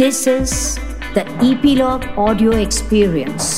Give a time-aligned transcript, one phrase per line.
[0.00, 0.52] This is
[1.14, 3.48] the Epilogue Audio Experience.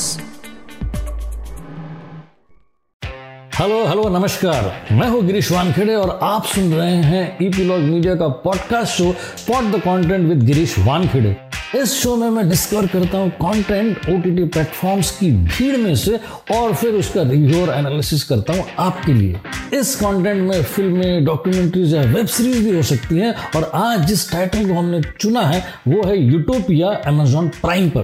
[3.59, 8.29] Hello hello नमस्कार मैं हूँ गिरीश वानखेड़े और आप सुन रहे हैं ईपीलॉग मीडिया का
[8.47, 9.13] podcast show
[9.49, 11.37] pot the content with Girish Wankhede
[11.77, 16.17] इस शो में मैं डिस्कवर करता हूँ कंटेंट ओटीटी प्लेटफॉर्म्स की भीड़ में से
[16.53, 19.39] और फिर उसका रिव्यू और एनालिसिस करता हूँ आपके लिए।
[19.79, 24.31] इस कंटेंट में फ़िल्में डॉक्यूमेंट्रीज या वेब सीरीज़ भी हो सकती हैं और आज जिस
[24.33, 28.03] टाइटल को हमने चुना है, वो है यूटोपिया अमेजॉन प्राइम पर।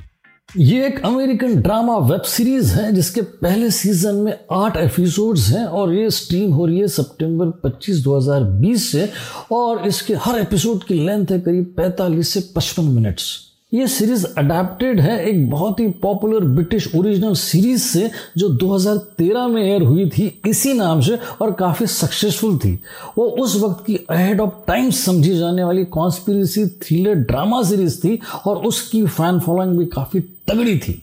[0.56, 5.92] ये एक अमेरिकन ड्रामा वेब सीरीज़ है जिसके पहले सीज़न में आठ एपिसोड्स हैं और
[5.95, 9.09] ये स्ट्रीम हो रही है सितंबर 25 2020 से
[9.53, 13.28] और इसके हर एपिसोड की लेंथ है करीब 45 से 55 मिनट्स
[13.74, 19.62] ये सीरीज़ अडेप्टेड है एक बहुत ही पॉपुलर ब्रिटिश ओरिजिनल सीरीज़ से, जो 2013 में
[19.62, 22.80] एयर हुई थी, इसी नाम से और काफ़ी सक्सेसफुल थी।
[23.18, 28.18] वो उस वक्त की अहेड ऑफ़ टाइम समझी जाने वाली कॉन्स्पिरसी थ्रिलर ड्रामा सीरीज़ थी
[28.46, 31.03] और उसकी फ़ैन फॉलोइंग भी काफ़ी तगड़ी थी।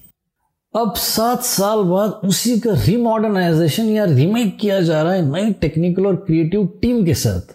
[0.75, 6.05] अब सात साल बाद उसी का रिमॉडर्नाइजेशन या रीमेक किया जा रहा है नई टेक्निकल
[6.05, 7.54] और क्रिएटिव टीम के साथ।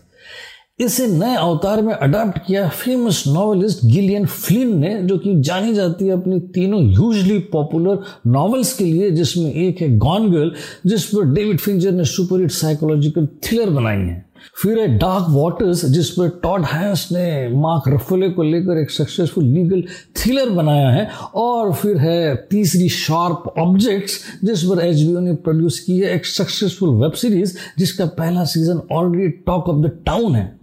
[0.80, 6.06] इसे नए अवतार में अडॉप्ट किया फ़ेमस नॉवलिस्ट गिलियन फ्लिन ने, जो कि जानी जाती
[6.06, 10.52] है अपनी तीनों ह्यूजली पॉपुलर नॉवेल्स के लिए, जिसमें एक है गॉन गर्ल
[10.86, 14.24] जिस पर डेविड फिंजर ने सुपरहिट साइकोलॉजिकल थ्रिलर बनाई है।
[14.62, 19.44] फिर है डार्क वाटर्स जिस पर टॉड हैंस ने मार्क रफोले को लेकर एक सक्सेसफुल
[19.44, 19.82] लीगल
[20.16, 25.98] थ्रिलर बनाया है। और फिर है तीसरी शार्प ऑब्जेक्ट्स जिस पर एचबीओ ने प्रोड्यूस की
[25.98, 30.60] है एक सक्सेसफुल वेब सीरीज़ जिसका पहला season already talk of the town है।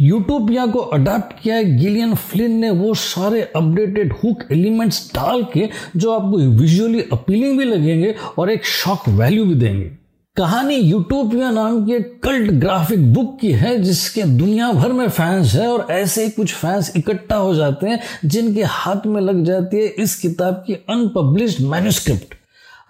[0.00, 5.68] यूटोपिया को अडाप्ट किया है। गिलियन फ्लिन ने वो सारे अपडेटेड हुक एलिमेंट्स डाल के,
[5.96, 9.90] जो आपको विजुअली अपीलिंग भी लगेंगे और एक शॉक वैल्यू भी देंगे।
[10.36, 15.68] कहानी यूटोपिया नाम की कल्ट ग्राफिक बुक की है, जिसके दुनिया भर में फैंस है
[15.68, 19.86] और ऐसे ही कुछ फैंस इकट्ठा हो जाते हैं, जिनके हाथ में लग जाती है
[19.86, 22.34] इस किताब की अनपब्लिश्ड मैन्यूस्क्रिप्ट।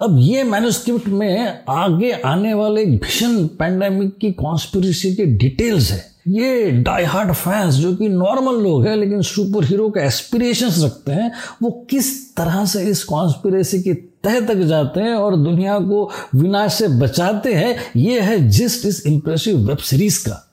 [0.02, 6.70] अब ये मैन्यूस्क्रिप्ट में आगे आने वाले भीषण पैंडेमिक की कॉन्स्पिरसी के डिटेल्स है। ये
[6.70, 11.32] डाई हार्ड फैंस जो कि नॉर्मल लोग हैं, लेकिन सुपर हीरो के एस्पिरेशंस रखते हैं,
[11.62, 16.74] वो किस तरह से इस कॉन्स्पिरेसी के तह तक जाते हैं और दुनिया को विनाश
[16.74, 20.50] से बचाते हैं, ये है जिस्ट इस इंप्रेसिव वेब सीरीज़ का।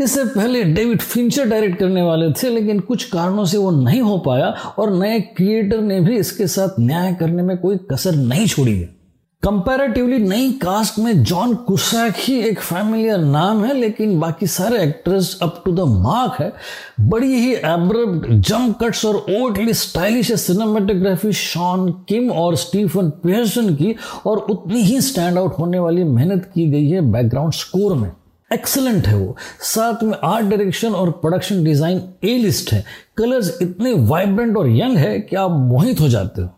[0.00, 4.18] इससे पहले डेविड फिंचर डायरेक्ट करने वाले थे, लेकिन कुछ कारणों से वो नहीं हो
[4.18, 4.46] पाया
[4.78, 8.99] और नए क्रिएटर ने भी इसके साथ न्याय करने में कोई कसर नहीं छोड़ी है।
[9.42, 15.38] कंपैरेटिवली नई कास्ट में जॉन कुसैक ही एक फैमिलियर नाम है, लेकिन बाकी सारे actors
[15.42, 16.52] up to the mark है।
[17.00, 23.94] बड़ी ही एब्रप्ट जंप कट्स और oddly stylish cinematography Sean Kim और स्टीफन पियर्सन की,
[24.26, 28.10] और उतनी ही स्टैंड आउट होने वाली मेहनत की गई है बैकग्राउंड स्कोर में।
[28.50, 32.84] एक्सलेंट है वो। साथ में आर्ट डायरेक्शन और प्रोडक्शन डिज़ाइन ए लिस्ट है।
[33.16, 36.48] कलर्स इतने वाइब्रेंट और यंग है कि आप मोहित हो जाते हो।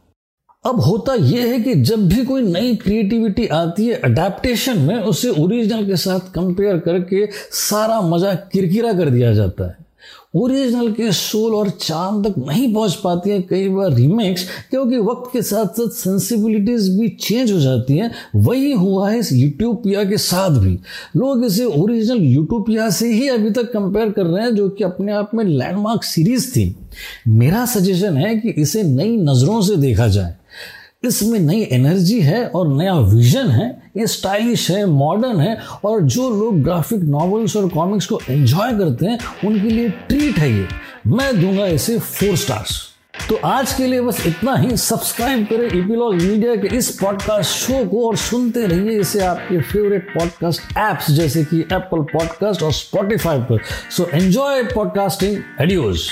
[0.65, 5.29] अब होता यह है कि जब भी कोई नई क्रिएटिविटी आती है अडेप्टेशन में उसे
[5.29, 9.82] ओरिजिनल के साथ कंपेयर करके सारा मज़ा किरकिरा कर दिया जाता है।
[10.37, 15.31] ओरिजिनल के सोल और चाँद तक नहीं पहुँच पाती है कई बार रीमेक्स क्योंकि वक्त
[15.33, 20.17] के साथ साथ सेंसिबिलिटीज भी चेंज हो जाती हैं। वही हुआ है इस यूट्यूपिया के
[20.17, 20.73] साथ भी।
[21.17, 25.13] लोग इसे ओरिजिनल यूट्यूपिया से ही अभी तक कंपेयर कर रहे हैं, जो कि अपने
[25.13, 26.77] आप में लैंडमार्क सीरीज़ थी।
[27.29, 30.35] मेरा सजेशन है कि इसे नई नज़रों से देखा जाए।
[31.05, 36.29] इसमें नई एनर्जी है और नया विजन है, ये स्टाइलिश है, मॉडर्न है और जो
[36.31, 40.67] लोग ग्राफिक नॉवेल्स और कॉमिक्स को एंजॉय करते हैं, उनके लिए ट्रीट है ये।
[41.07, 42.81] मैं दूँगा इसे फोर स्टार्स।
[43.29, 47.85] तो आज के लिए बस इतना ही। सब्सक्राइब करें इपीलॉग मीडिया के इस पॉडकास्ट शो
[47.85, 53.39] को और सुनते रहिए इसे आपके फेवरेट पॉडकास्ट एप्स जैसे कि एप्पल पॉडकास्ट और स्पॉटिफाई
[53.39, 53.61] पर।
[53.91, 56.09] So enjoy podcasting एडियोज़